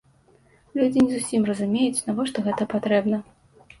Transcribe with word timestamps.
Людзі 0.79 1.03
не 1.03 1.11
зусім 1.19 1.45
разумеюць, 1.51 2.03
навошта 2.07 2.47
гэта 2.49 2.71
патрэбна. 2.77 3.17